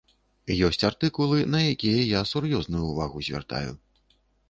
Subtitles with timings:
[0.67, 3.71] Ёсць артыкулы, на якія я сур'ёзную ўвагу звяртаю.